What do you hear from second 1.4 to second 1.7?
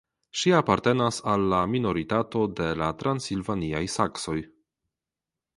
la